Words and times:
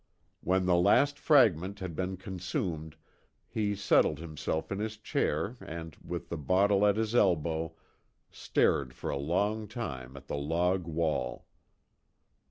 When 0.39 0.65
the 0.65 0.77
last 0.77 1.19
fragment 1.19 1.77
had 1.79 1.95
been 1.95 2.17
consumed 2.17 2.95
he 3.47 3.75
settled 3.75 4.17
himself 4.17 4.71
in 4.71 4.79
his 4.79 4.97
chair 4.97 5.57
and, 5.61 5.95
with 6.03 6.29
the 6.29 6.39
bottle 6.39 6.87
at 6.87 6.95
his 6.97 7.13
elbow, 7.13 7.73
stared 8.31 8.95
for 8.95 9.11
a 9.11 9.17
long 9.17 9.67
time 9.67 10.17
at 10.17 10.25
the 10.27 10.37
log 10.37 10.87
wall. 10.87 11.45